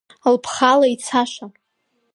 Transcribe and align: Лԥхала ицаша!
Лԥхала 0.33 0.87
ицаша! 0.93 1.45